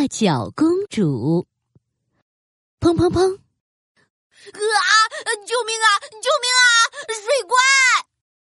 [0.00, 1.46] 大脚公主。
[2.80, 3.36] 砰砰砰！
[3.36, 3.42] 啊！
[5.46, 5.88] 救命啊！
[6.00, 6.64] 救命啊！
[7.06, 7.54] 水怪！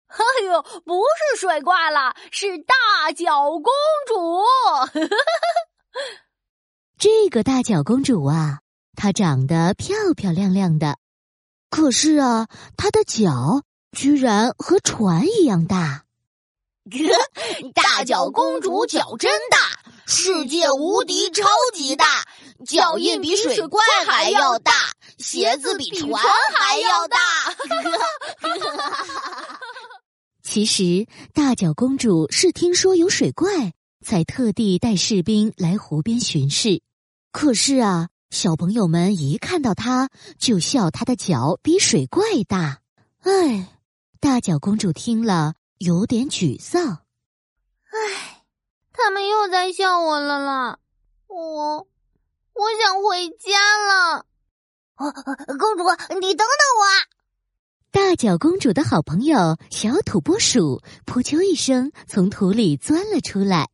[0.08, 3.70] 哎呦，不是水怪了，是大脚公
[4.06, 4.42] 主。
[6.96, 8.60] 这个大脚公主啊，
[8.96, 10.96] 她长得漂漂亮亮的，
[11.68, 12.48] 可是啊，
[12.78, 13.60] 她的脚
[13.92, 16.06] 居然和船一样大。
[17.74, 19.73] 大脚公主脚真大，
[20.06, 22.26] 世界无敌，超级大，
[22.66, 24.72] 脚印比水怪还要大，
[25.18, 26.22] 鞋子比船
[26.54, 27.18] 还要大。
[30.42, 33.72] 其实，大脚公主是听说有水怪，
[34.04, 36.82] 才特地带士兵来湖边巡视。
[37.32, 42.80] 可是啊，小朋友们一看到她，就笑她的脚比水怪大。
[43.22, 43.78] 唉，
[44.20, 46.98] 大脚公主听了有点沮丧。
[47.90, 48.33] 唉，
[48.96, 50.78] 他们又在笑我了啦！
[51.26, 51.88] 我，
[52.52, 54.24] 我想回家了。
[54.96, 55.12] 哦
[55.58, 55.82] 公主，
[56.20, 56.86] 你等等我。
[57.90, 63.68] 大脚公主的好朋友小土拨鼠扑啾一声从土里钻了出来。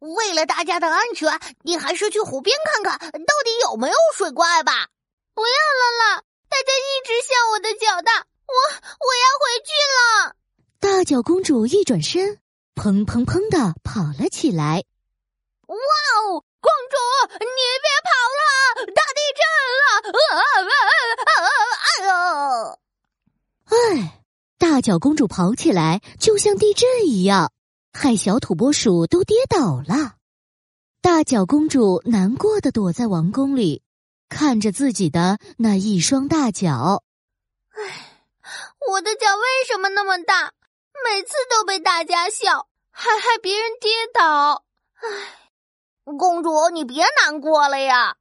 [0.00, 4.88] 为了大家的安全，你还是去湖边看看到底有没有水怪吧。
[5.32, 6.22] 不要了啦！
[6.48, 8.54] 大家一直笑我的脚大，我
[8.98, 10.34] 我要回去了。
[10.80, 12.40] 大脚公主一转身，
[12.74, 14.84] 砰砰砰的跑了起来。
[15.66, 16.96] 哇哦，公主，
[17.38, 18.42] 你别跑了，
[18.94, 19.40] 大地震
[19.80, 19.84] 了！
[20.10, 21.50] 啊啊啊啊！
[21.86, 22.78] 哎呦！
[24.00, 24.22] 哎，
[24.58, 27.52] 大脚公主跑起来就像地震一样，
[27.92, 30.16] 害小土拨鼠都跌倒了。
[31.00, 33.82] 大脚公主难过的躲在王宫里，
[34.28, 37.04] 看着自己的那一双大脚。
[37.70, 38.26] 唉，
[38.90, 40.52] 我的脚为什么那么大？
[41.04, 44.64] 每次都被大家笑，还害别人跌倒。
[44.94, 45.50] 唉，
[46.18, 48.16] 公主你别难过了呀。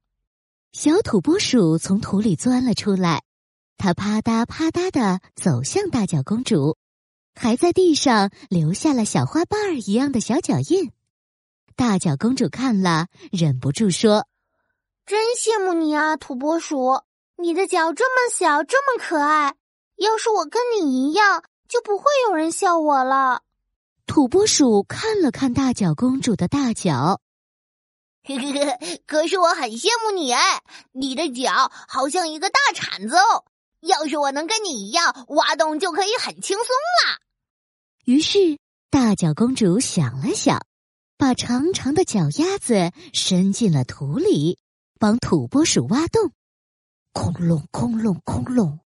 [0.71, 3.23] 小土拨鼠从土里钻了出来。
[3.77, 6.77] 它啪嗒啪嗒的走向大脚公主，
[7.33, 10.91] 还在地上留下了小花瓣儿一样的小脚印。
[11.77, 14.27] 大脚公主看了，忍不住说
[15.07, 17.01] ：“真羡慕你啊，土拨鼠！
[17.37, 19.55] 你的脚这么小，这么可爱。
[19.95, 23.43] 要是我跟你一样，就不会有人笑我了。”
[24.05, 27.21] 土拨鼠看了看大脚公主的大脚，
[28.23, 33.45] 呵呵呵，可是我很羡慕你哎，你的脚好像一个大铲子哦。
[33.81, 37.19] 要是我能跟你一样挖洞，就可以很轻松了。
[38.03, 38.57] 于是，
[38.89, 40.65] 大脚公主想了想，
[41.17, 44.57] 把长长的脚丫子伸进了土里，
[44.99, 46.31] 帮土拨鼠挖洞。
[47.13, 48.79] 空隆空隆空隆，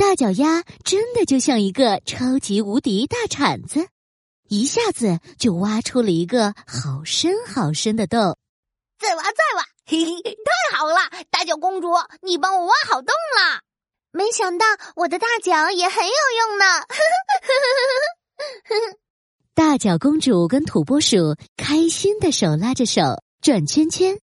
[0.00, 3.86] 大脚丫真的就像一个超级无敌大铲子，
[4.48, 8.38] 一下子就挖出了一个好深好深的洞。
[8.98, 10.94] 再挖再挖，嘿嘿，太好了！
[11.30, 11.88] 大脚公主，
[12.22, 13.60] 你帮我挖好洞了。
[14.10, 14.64] 没想到
[14.96, 16.64] 我的大脚也很有用呢！
[19.54, 23.02] 大脚公主跟土拨鼠开心的手拉着手
[23.42, 24.18] 转圈圈。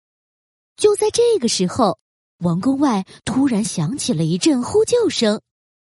[0.76, 2.00] 就在这个时候，
[2.40, 5.40] 王宫外突然响起了一阵呼救声：“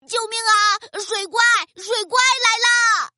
[0.06, 1.00] 救命啊！
[1.00, 1.42] 水怪，
[1.76, 3.10] 水怪来了！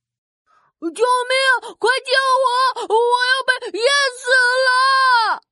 [0.94, 1.76] 救命！
[1.78, 2.12] 快救
[2.44, 2.94] 我！
[2.94, 3.84] 我要被淹
[4.16, 4.30] 死
[4.66, 5.42] 了！”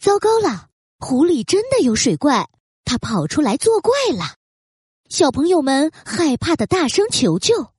[0.00, 0.68] 糟糕了，
[0.98, 2.48] 湖里真的有水怪，
[2.84, 4.36] 它跑出来作怪了。
[5.08, 7.72] 小朋友们害怕的大声求救，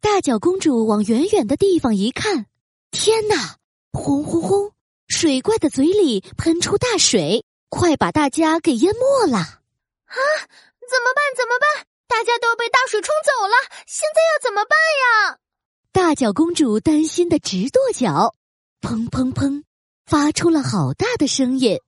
[0.00, 2.46] 大脚公主往远远的地方一看，
[2.90, 3.56] 天哪！
[3.92, 4.72] 轰轰轰！
[5.08, 9.38] 水怪的嘴里喷出大水，快把大家给淹没了！
[9.38, 10.16] 啊！
[10.88, 11.34] 怎么办？
[11.36, 11.86] 怎么办？
[12.12, 13.54] 大家都被大水冲走了，
[13.86, 15.38] 现在要怎么办呀？
[15.92, 18.34] 大脚公主担心的直跺脚，
[18.82, 19.64] 砰砰砰，
[20.04, 21.80] 发出了好大的声音。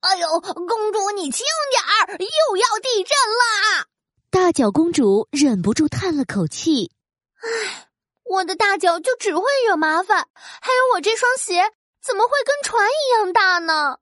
[0.00, 3.86] 哎呦，公主你轻点儿，又要地震啦！
[4.30, 6.92] 大脚公主忍不住叹了口气
[7.40, 7.88] ：“唉，
[8.24, 11.72] 我的大脚就只会惹麻烦，还有我这双鞋
[12.04, 13.96] 怎么会跟船一样大呢？”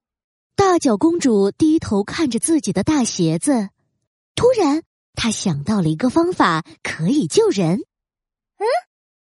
[0.57, 3.71] 大脚公主低头看着自己的大鞋子，
[4.35, 4.83] 突然
[5.15, 7.81] 她想到了一个方法，可以救人。
[8.59, 8.67] 嗯，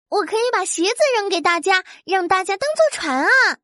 [0.08, 3.58] 我可以把鞋子扔给大家，让大家当做船啊！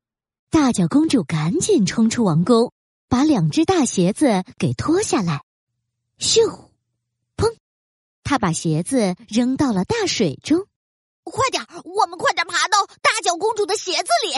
[0.51, 2.73] 大脚公主赶紧冲出王宫，
[3.09, 5.43] 把两只大鞋子给脱下来，
[6.19, 6.71] 咻！
[7.37, 7.55] 砰！
[8.23, 10.67] 她把鞋子扔到了大水中，
[11.25, 14.33] 快点，我们快点爬到大脚公主的鞋子里。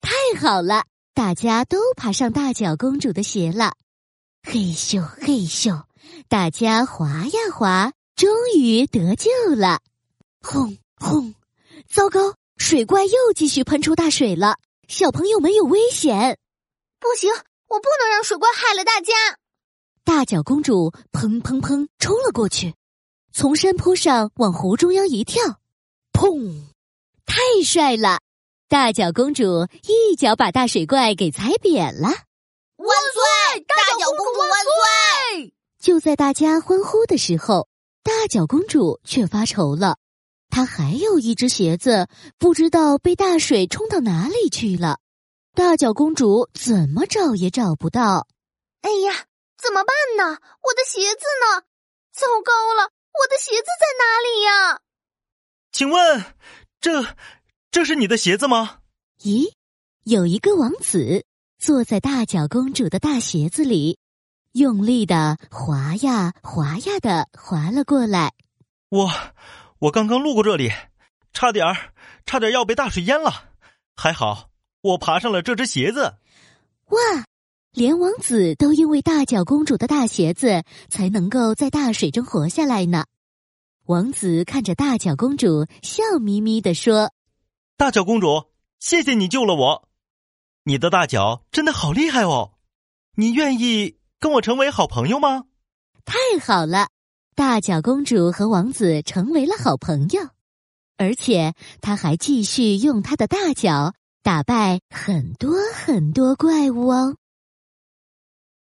[0.00, 0.84] 太好了，
[1.14, 3.74] 大家都爬上大脚公主的鞋了。
[4.42, 5.84] 嘿咻嘿咻，
[6.28, 9.80] 大家滑呀滑，终于得救了。
[10.40, 11.34] 轰轰，
[11.88, 14.56] 糟糕，水怪又继续喷出大水了，
[14.88, 16.38] 小朋友们有危险。
[17.00, 19.12] 不行，我不能让水怪害了大家。
[20.04, 22.74] 大脚公主砰砰砰冲了过去，
[23.32, 25.60] 从山坡上往湖中央一跳，
[26.12, 26.64] 砰！
[27.26, 28.20] 太帅了！
[28.68, 32.08] 大脚公主一脚把大水怪给踩扁了。
[32.08, 33.60] 万岁！
[33.60, 34.50] 大脚公主万
[35.32, 35.54] 岁！
[35.88, 37.66] 就在大家欢呼的时候，
[38.02, 39.96] 大脚公主却发愁了。
[40.50, 44.98] 她还有一只鞋子，不知道被大水冲到哪里去了。
[45.54, 48.26] 大脚公主怎么找也找不到。
[48.82, 49.24] 哎呀，
[49.56, 50.38] 怎么办呢？
[50.60, 51.62] 我的鞋子呢？
[52.12, 54.80] 糟糕了，我的鞋子在哪里呀？
[55.72, 56.22] 请问，
[56.82, 57.16] 这
[57.70, 58.80] 这是你的鞋子吗？
[59.22, 59.50] 咦，
[60.04, 61.24] 有一个王子
[61.58, 63.98] 坐在大脚公主的大鞋子里，
[64.58, 68.32] 用力的滑呀滑呀的滑了过来。
[68.90, 69.10] 我。
[69.80, 70.72] 我刚刚路过这里，
[71.32, 71.92] 差点儿，
[72.26, 73.30] 差点要被大水淹了，
[73.94, 74.50] 还好
[74.80, 76.18] 我爬上了这只鞋子。
[76.86, 76.98] 哇，
[77.70, 83.04] 连王子都因为大脚公主的大鞋子才能够在大水中活下来呢。
[83.86, 87.12] 王子看着大脚公主，笑眯眯的说
[87.78, 88.50] ：“大脚公主，
[88.80, 89.88] 谢谢你救了我，
[90.64, 92.54] 你的大脚真的好厉害哦！
[93.14, 95.44] 你愿意跟我成为好朋友吗？”
[96.04, 96.88] 太好了。
[97.34, 100.28] 大脚公主和王子成为了好朋友，
[100.96, 103.94] 而且她还继续用她的大脚
[104.24, 107.16] 打败很多很多怪物哦。